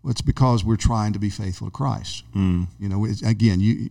[0.03, 2.25] Well, it's because we're trying to be faithful to Christ.
[2.35, 2.67] Mm.
[2.81, 3.89] You know, again, you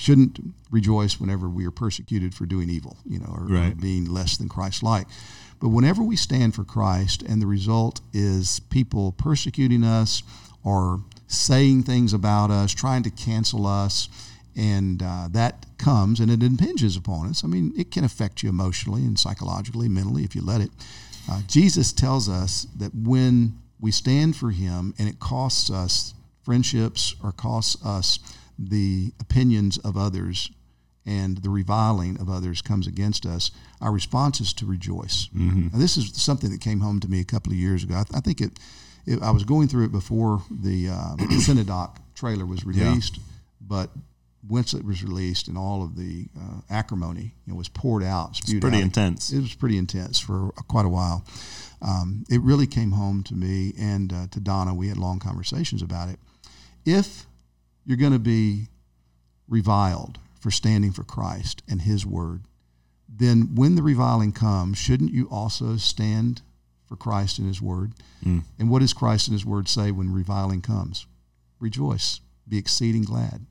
[0.00, 3.72] shouldn't rejoice whenever we are persecuted for doing evil, you know, or, right.
[3.72, 5.06] or being less than Christ-like.
[5.60, 10.22] But whenever we stand for Christ, and the result is people persecuting us
[10.64, 14.08] or saying things about us, trying to cancel us,
[14.56, 17.44] and uh, that comes and it impinges upon us.
[17.44, 20.70] I mean, it can affect you emotionally and psychologically, mentally, if you let it.
[21.30, 27.14] Uh, Jesus tells us that when we stand for Him and it costs us friendships
[27.22, 28.18] or costs us
[28.60, 30.50] the opinions of others
[31.06, 35.28] and the reviling of others comes against us, our response is to rejoice.
[35.34, 35.68] Mm-hmm.
[35.72, 37.94] Now, this is something that came home to me a couple of years ago.
[37.94, 38.58] I, th- I think it,
[39.06, 43.22] it, I was going through it before the uh, Cinedoc trailer was released, yeah.
[43.62, 43.90] but
[44.46, 48.36] once it was released and all of the uh, acrimony you know, was poured out,
[48.36, 49.32] spewed it's pretty out, intense.
[49.32, 51.24] It was pretty intense for quite a while.
[51.82, 54.74] Um, it really came home to me and uh, to Donna.
[54.74, 56.18] We had long conversations about it.
[56.84, 57.26] If
[57.90, 58.68] you're going to be
[59.48, 62.42] reviled for standing for Christ and His Word,
[63.08, 66.40] then when the reviling comes, shouldn't you also stand
[66.86, 67.92] for Christ and His Word?
[68.24, 68.44] Mm.
[68.60, 71.08] And what does Christ and His Word say when reviling comes?
[71.58, 73.44] Rejoice, be exceeding glad.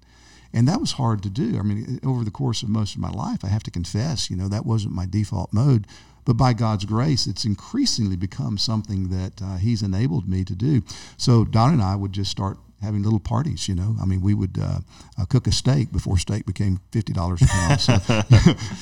[0.54, 1.60] And that was hard to do.
[1.60, 4.38] I mean, over the course of most of my life, I have to confess, you
[4.38, 5.86] know, that wasn't my default mode.
[6.24, 10.82] But by God's grace, it's increasingly become something that uh, He's enabled me to do.
[11.18, 13.68] So Don and I would just start having little parties.
[13.68, 14.80] You know, I mean, we would uh,
[15.20, 17.82] uh, cook a steak before steak became fifty dollars a pound.
[17.82, 17.98] So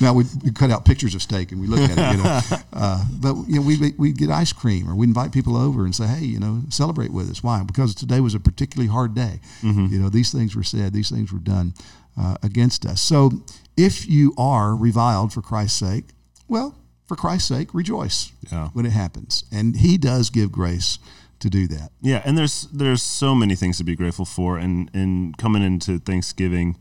[0.00, 2.16] now we cut out pictures of steak and we look at it.
[2.16, 2.40] You know,
[2.72, 5.94] uh, but you know, we we get ice cream or we'd invite people over and
[5.94, 7.42] say, hey, you know, celebrate with us.
[7.42, 7.62] Why?
[7.62, 9.40] Because today was a particularly hard day.
[9.62, 9.86] Mm-hmm.
[9.92, 11.74] You know, these things were said, these things were done
[12.18, 13.00] uh, against us.
[13.00, 13.30] So
[13.76, 16.04] if you are reviled for Christ's sake,
[16.48, 16.74] well.
[17.06, 18.68] For Christ's sake, rejoice yeah.
[18.74, 19.44] when it happens.
[19.50, 20.98] And He does give grace
[21.40, 21.90] to do that.
[22.00, 25.98] Yeah, and there's there's so many things to be grateful for, and and coming into
[25.98, 26.76] Thanksgiving.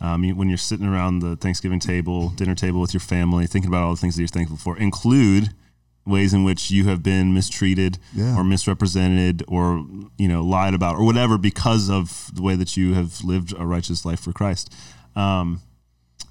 [0.00, 3.82] Um, when you're sitting around the Thanksgiving table, dinner table with your family, thinking about
[3.82, 5.52] all the things that you're thankful for, include
[6.06, 8.36] ways in which you have been mistreated yeah.
[8.36, 9.84] or misrepresented or
[10.16, 13.66] you know lied about or whatever because of the way that you have lived a
[13.66, 14.72] righteous life for Christ.
[15.14, 15.60] Um,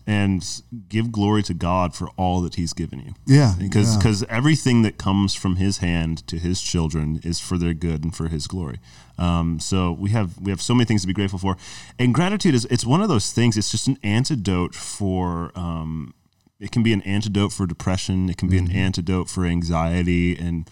[0.08, 3.14] and give glory to God for all that He's given you.
[3.26, 4.30] Yeah, because because yeah.
[4.30, 8.30] everything that comes from His hand to His children is for their good and for
[8.30, 8.80] His glory.
[9.18, 11.58] Um, so we have we have so many things to be grateful for,
[12.00, 13.58] and gratitude is it's one of those things.
[13.58, 15.52] It's just an antidote for.
[15.54, 16.14] Um,
[16.60, 18.32] it can be an antidote for depression.
[18.32, 18.72] It can be mm-hmm.
[18.72, 20.68] an antidote for anxiety and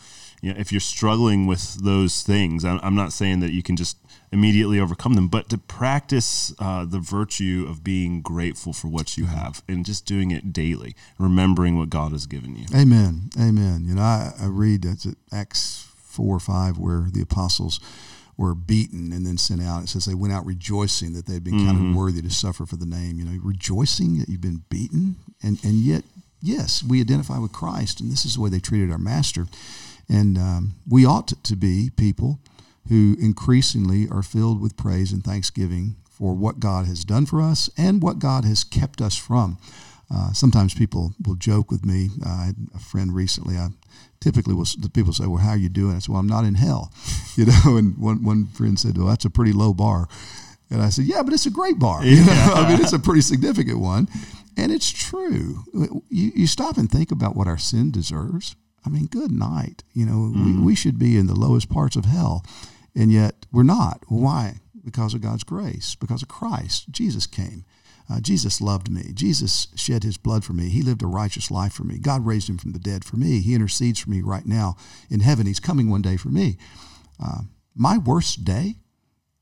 [0.46, 3.98] you know, if you're struggling with those things, I'm not saying that you can just
[4.32, 9.26] immediately overcome them, but to practice uh, the virtue of being grateful for what you
[9.26, 12.66] have and just doing it daily, remembering what God has given you.
[12.76, 13.32] Amen.
[13.40, 13.86] Amen.
[13.88, 17.80] You know, I, I read that's Acts 4 or 5 where the apostles
[18.38, 19.82] were beaten and then sent out.
[19.82, 21.68] It says they went out rejoicing that they had been mm-hmm.
[21.72, 23.18] counted worthy to suffer for the name.
[23.18, 26.04] You know, rejoicing that you've been beaten, and and yet,
[26.40, 29.48] yes, we identify with Christ, and this is the way they treated our Master.
[30.10, 32.40] And um, we ought to be people
[32.90, 37.70] who increasingly are filled with praise and thanksgiving for what God has done for us
[37.78, 39.58] and what God has kept us from.
[40.14, 42.10] Uh, sometimes people will joke with me.
[42.26, 43.58] Uh, I had a friend recently.
[43.58, 43.70] I
[44.20, 44.66] typically will.
[44.78, 46.92] The people say, "Well, how are you doing?" I said, "Well, I'm not in hell,"
[47.36, 47.78] you know.
[47.78, 50.08] And one one friend said, "Well, that's a pretty low bar,"
[50.70, 52.06] and I said, "Yeah, but it's a great bar.
[52.06, 52.54] You know?
[52.56, 54.08] I mean, it's a pretty significant one."
[54.58, 55.66] And it's true.
[55.74, 58.56] You, you stop and think about what our sin deserves.
[58.86, 59.84] I mean, good night.
[59.94, 60.34] You know, mm.
[60.34, 60.66] we, mm-hmm.
[60.66, 62.46] we should be in the lowest parts of hell,
[62.96, 64.04] and yet we're not.
[64.08, 64.60] Why?
[64.84, 66.92] Because of God's grace, because of Christ.
[66.92, 67.66] Jesus came.
[68.08, 69.12] Uh, Jesus loved me.
[69.14, 70.70] Jesus shed his blood for me.
[70.70, 71.98] He lived a righteous life for me.
[71.98, 73.40] God raised him from the dead for me.
[73.40, 74.76] He intercedes for me right now
[75.10, 75.48] in heaven.
[75.48, 76.58] He's coming one day for me.
[77.24, 77.42] Uh,
[77.76, 78.76] my worst day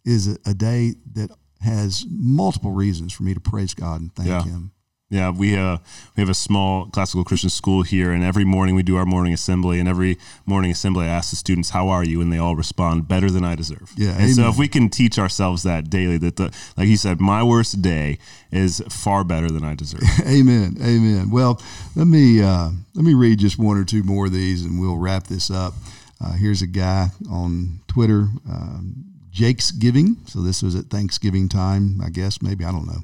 [0.05, 1.29] is a, a, day that
[1.61, 4.43] has multiple reasons for me to praise God and thank yeah.
[4.43, 4.71] Him
[5.13, 5.77] yeah, we uh,
[6.17, 9.31] we have a small classical Christian school here, and every morning we do our morning
[9.31, 9.79] assembly.
[9.79, 13.07] And every morning assembly, I ask the students, "How are you?" And they all respond,
[13.07, 14.33] "Better than I deserve." Yeah, and amen.
[14.33, 17.83] so if we can teach ourselves that daily, that the like you said, my worst
[17.83, 18.17] day
[18.51, 20.01] is far better than I deserve.
[20.25, 21.29] amen, amen.
[21.29, 21.61] Well,
[21.95, 24.97] let me uh, let me read just one or two more of these, and we'll
[24.97, 25.75] wrap this up.
[26.19, 28.29] Uh, here's a guy on Twitter.
[28.49, 30.17] Um, Jake's Giving.
[30.25, 32.41] So this was at Thanksgiving time, I guess.
[32.41, 33.03] Maybe I don't know.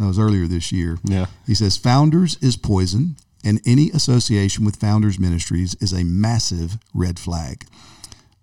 [0.00, 0.98] Uh, that was earlier this year.
[1.04, 1.26] Yeah.
[1.46, 7.18] He says, Founders is poison, and any association with Founders Ministries is a massive red
[7.18, 7.66] flag.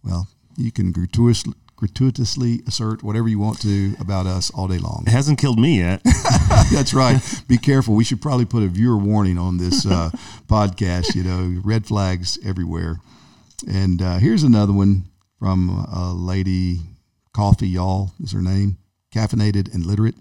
[0.03, 5.03] Well, you can gratuitously, gratuitously assert whatever you want to about us all day long.
[5.07, 6.01] It hasn't killed me yet.
[6.71, 7.19] That's right.
[7.47, 7.95] Be careful.
[7.95, 10.09] We should probably put a viewer warning on this uh,
[10.47, 11.15] podcast.
[11.15, 12.99] You know, red flags everywhere.
[13.67, 15.05] And uh, here's another one
[15.39, 16.79] from a lady,
[17.33, 18.77] Coffee Y'all is her name,
[19.13, 20.15] caffeinated and literate.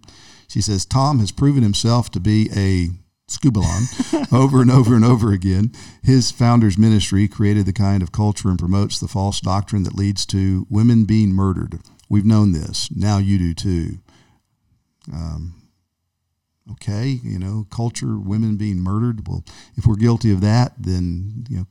[0.49, 2.91] She says Tom has proven himself to be a
[3.29, 5.73] skubalon over and over and over again.
[6.03, 10.25] His founder's ministry created the kind of culture and promotes the false doctrine that leads
[10.27, 11.81] to women being murdered.
[12.09, 12.91] We've known this.
[12.91, 13.99] Now you do too.
[15.13, 15.55] Um,
[16.73, 19.27] okay, you know, culture, women being murdered.
[19.27, 19.45] Well,
[19.77, 21.67] if we're guilty of that, then, you know,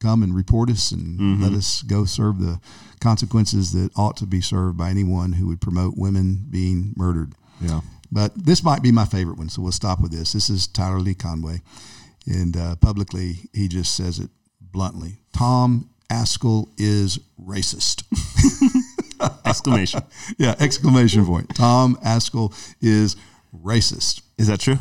[0.00, 1.42] come and report us and mm-hmm.
[1.42, 2.60] let us go serve the
[3.00, 7.32] consequences that ought to be served by anyone who would promote women being murdered.
[7.60, 7.80] Yeah.
[8.14, 10.34] But this might be my favorite one, so we'll stop with this.
[10.34, 11.62] This is Tyler Lee Conway.
[12.26, 18.04] And uh, publicly, he just says it bluntly Tom Ascol is racist.
[19.44, 20.02] Exclamation.
[20.38, 21.54] Yeah, exclamation point.
[21.56, 23.16] Tom Ascol is
[23.64, 24.22] racist.
[24.38, 24.78] Is that true?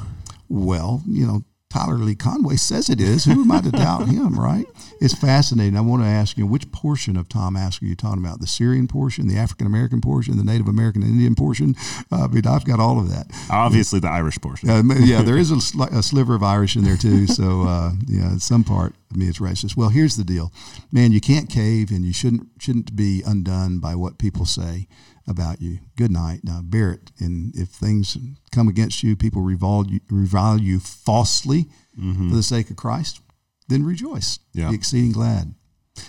[0.47, 3.25] Well, you know, Tyler Lee Conway says it is.
[3.25, 4.67] Who am I to doubt him, right?
[5.01, 5.75] It's fascinating.
[5.75, 8.39] I want to ask you, which portion of Tom Ascol are you talking about?
[8.41, 11.75] The Syrian portion, the African American portion, the Native American Indian portion?
[12.11, 13.25] Uh, I mean, I've got all of that.
[13.49, 14.69] Obviously, the Irish portion.
[14.69, 17.25] Uh, yeah, there is a, sli- a, sliver of Irish in there too.
[17.25, 19.75] So, uh, yeah, some part of me is racist.
[19.75, 20.53] Well, here's the deal,
[20.91, 21.11] man.
[21.11, 24.87] You can't cave, and you shouldn't shouldn't be undone by what people say
[25.27, 25.79] about you.
[25.95, 26.41] Good night.
[26.43, 27.11] Now bear it.
[27.19, 28.17] And if things
[28.51, 31.65] come against you, people revile you, revile you falsely
[31.97, 32.29] mm-hmm.
[32.29, 33.21] for the sake of Christ,
[33.67, 34.39] then rejoice.
[34.53, 34.69] Yeah.
[34.69, 35.55] Be exceeding glad.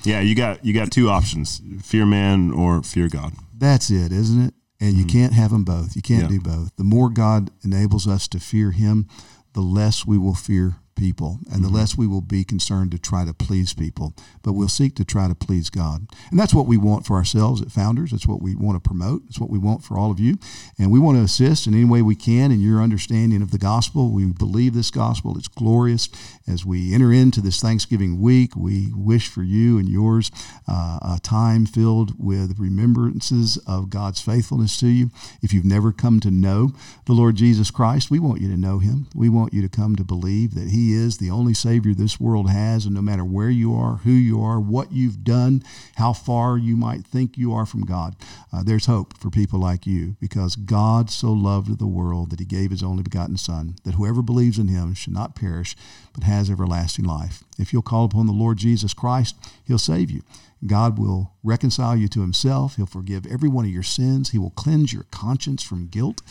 [0.02, 3.34] Yeah, you got you got two options: fear man or fear God.
[3.56, 4.54] That's it, isn't it?
[4.80, 5.18] And you mm-hmm.
[5.18, 5.94] can't have them both.
[5.94, 6.38] You can't yeah.
[6.38, 6.74] do both.
[6.76, 9.08] The more God enables us to fear Him,
[9.52, 11.76] the less we will fear people and the mm-hmm.
[11.76, 15.26] less we will be concerned to try to please people but we'll seek to try
[15.28, 16.06] to please god.
[16.30, 18.10] And that's what we want for ourselves at founders.
[18.10, 19.22] That's what we want to promote.
[19.28, 20.38] It's what we want for all of you.
[20.78, 23.58] And we want to assist in any way we can in your understanding of the
[23.58, 24.10] gospel.
[24.10, 25.36] We believe this gospel.
[25.36, 26.08] It's glorious.
[26.46, 30.30] As we enter into this thanksgiving week we wish for you and yours
[30.68, 35.10] uh, a time filled with remembrances of god's faithfulness to you.
[35.42, 36.72] If you've never come to know
[37.06, 39.06] the lord jesus christ we want you to know him.
[39.14, 42.20] We want you to come to believe that he he is the only Savior this
[42.20, 45.62] world has, and no matter where you are, who you are, what you've done,
[45.96, 48.16] how far you might think you are from God,
[48.52, 52.44] uh, there's hope for people like you because God so loved the world that he
[52.44, 55.74] gave his only begotten Son, that whoever believes in him should not perish,
[56.12, 57.42] but has everlasting life.
[57.58, 60.22] If you'll call upon the Lord Jesus Christ, he'll save you.
[60.66, 62.76] God will reconcile you to himself.
[62.76, 64.30] He'll forgive every one of your sins.
[64.30, 66.22] He will cleanse your conscience from guilt,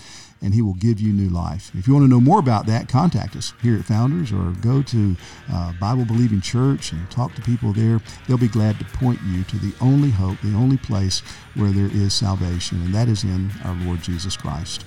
[0.44, 1.72] and he will give you new life.
[1.74, 4.84] If you want to know more about that, contact us here at Founders or go
[4.84, 5.16] to
[5.52, 8.02] uh, Bible Believing Church and talk to people there.
[8.28, 11.22] They'll be glad to point you to the only hope, the only place
[11.56, 14.86] where there is salvation, and that is in our Lord Jesus Christ.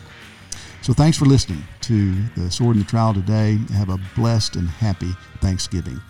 [0.83, 3.59] So thanks for listening to the Sword and the Trowel today.
[3.73, 6.01] Have a blessed and happy Thanksgiving.